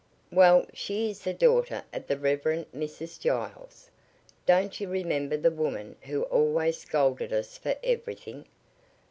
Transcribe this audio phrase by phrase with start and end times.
[0.31, 3.19] Well, she is the daughter of the Reverend Mrs.
[3.19, 3.91] Giles.
[4.47, 8.45] Don't you remember the woman who always scolded us for everything?